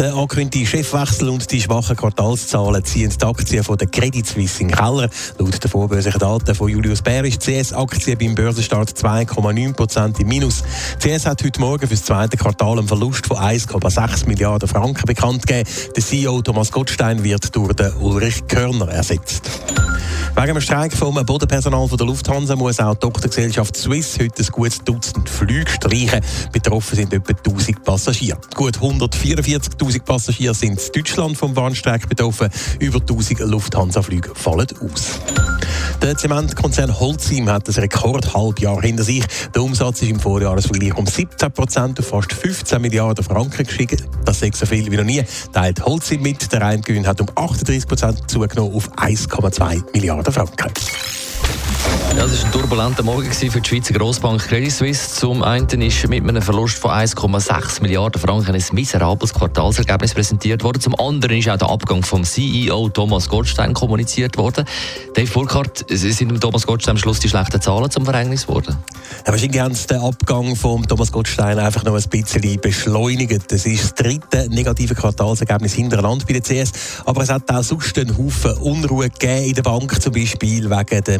[0.00, 4.70] Der angekündigte Chefwechsel und die schwachen Quartalszahlen ziehen die Aktien von der Credit Suisse in
[4.70, 5.10] Keller.
[5.36, 10.62] Laut den vorbörslichen Daten von Julius Baer ist die CS-Aktie beim Börsenstart 2,9% im Minus.
[11.04, 15.04] Die CS hat heute Morgen für das zweite Quartal einen Verlust von 1,6 Milliarden Franken
[15.04, 15.68] bekannt gegeben.
[15.94, 19.50] Der CEO Thomas Gottstein wird durch den Ulrich Körner ersetzt.
[20.42, 24.78] Wegen dem Streik vom Bodenpersonal der Lufthansa muss auch die Tochtergesellschaft Swiss heute ein gutes
[24.82, 26.22] Dutzend Flüge streichen.
[26.50, 28.40] Betroffen sind etwa 1000 Passagiere.
[28.54, 32.48] Gut 144.000 Passagiere sind in Deutschland vom Warnstreik betroffen.
[32.78, 35.20] Über 1000 Lufthansa-Flüge fallen aus.
[36.02, 39.22] Der Zementkonzern Holcim hat ein Rekordhalbjahr hinter sich.
[39.54, 44.00] Der Umsatz ist im Vorjahresvergleich um 17 Prozent auf fast 15 Milliarden Franken gestiegen.
[44.24, 45.22] Das ist so viel wie noch nie.
[45.52, 46.50] Teilt Holcim mit.
[46.52, 50.72] Der Reingewinn hat um 38 Prozent zugenommen auf 1,2 Milliarden Franken.
[52.16, 55.14] Ja, das war ein turbulenter Morgen für die Schweizer Grossbank Credit Suisse.
[55.14, 60.80] Zum einen ist mit einem Verlust von 1,6 Milliarden Franken ein miserables Quartalsergebnis präsentiert worden.
[60.80, 64.66] Zum anderen ist auch der Abgang vom CEO Thomas Gottstein kommuniziert worden.
[65.14, 68.76] Dave Burkhardt, sind Thomas Gottstein am Schluss die schlechten Zahlen zum Verhängnis geworden?
[69.26, 73.50] Ja, wahrscheinlich haben sie den Abgang von Thomas Gottstein einfach noch ein bisschen beschleunigt.
[73.50, 76.72] Das ist das dritte negative Quartalsergebnis hintereinander bei der CS.
[77.06, 81.04] Aber es hat auch sonst einen Haufen Unruhe gegeben in der Bank, zum Beispiel wegen
[81.04, 81.18] der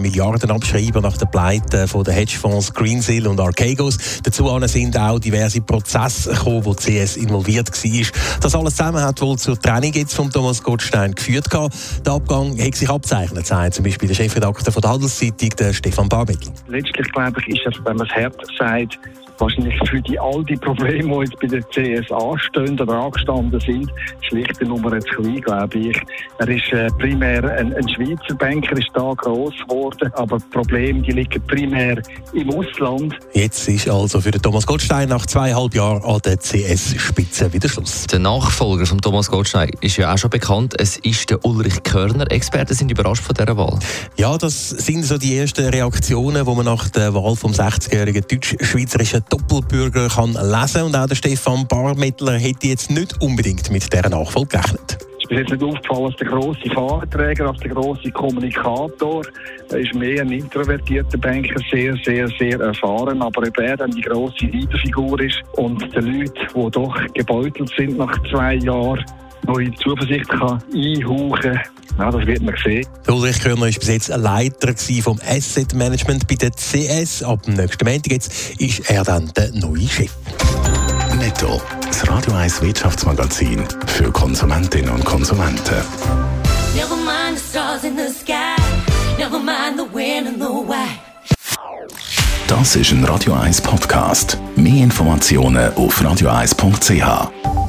[0.81, 4.20] Milliardenabschreiber nach der Pleite von den Hedgefonds Greensill und Archegos.
[4.23, 8.41] Dazu sind auch diverse Prozesse gekommen, wo die CS involviert war.
[8.41, 11.47] Das alles zusammen hat wohl zur Trennung jetzt von Thomas Gottstein geführt.
[11.53, 16.09] Der Abgang hat sich abzeichnet, sagt zum Beispiel der Chefredakteur von der Handelszeitung, der Stefan
[16.09, 16.50] Barbettl.
[16.69, 18.98] Letztlich glaube ich, ist das, wenn man es hart sagt,
[19.41, 23.91] wahrscheinlich für die, all die Probleme, die jetzt bei der CS anstehen oder angestanden sind,
[24.22, 25.97] schlicht Nummer zu klein, glaube ich.
[26.38, 31.03] Er ist äh, primär ein, ein, Schweizer Banker, ist da gross geworden, aber die Probleme
[31.03, 32.00] die liegen primär
[32.32, 33.15] im Ausland.
[33.32, 38.06] Jetzt ist also für den Thomas Gottstein nach zweieinhalb Jahren an der CS-Spitze wieder Schluss.
[38.06, 40.75] Der Nachfolger von Thomas Gottstein ist ja auch schon bekannt.
[40.78, 42.31] Es ist der Ulrich Körner.
[42.31, 43.78] Experten sind überrascht von dieser Wahl.
[44.16, 49.25] Ja, das sind so die ersten Reaktionen, die man nach der Wahl vom 60-jährigen deutsch-schweizerischen
[49.30, 54.48] Doppelbürger kann lesen und auch der Stefan Barmettler hätte jetzt nicht unbedingt mit dieser Nachfolge
[54.48, 54.98] gerechnet.
[55.18, 59.22] Es ist jetzt nicht aufgefallen als der grosse Fahrträger, als der grosse Kommunikator.
[59.68, 63.22] Ist mehr ein introvertierter Banker, sehr, sehr, sehr erfahren.
[63.22, 67.97] Aber ob er dann die grosse Leaderfigur ist und die Leute, die doch gebeutelt sind
[67.97, 69.04] nach zwei Jahren,
[69.47, 71.61] neue Zuversicht kann einhauchen
[71.99, 72.87] ja, das wird man sehen.
[73.09, 77.23] Ulrich Körner war bis jetzt Leiter vom Asset Management bei der CS.
[77.23, 80.11] Ab dem nächsten Montag jetzt ist er dann der neue Chef.
[81.19, 85.84] Netto, das Radio 1 Wirtschaftsmagazin für Konsumentinnen und Konsumenten.
[86.75, 88.57] Never mind the stars in the sky,
[89.19, 90.99] never mind the wind and the why.
[92.47, 94.39] Das ist ein Radio 1 Podcast.
[94.57, 97.59] Mehr Informationen auf radio1.ch.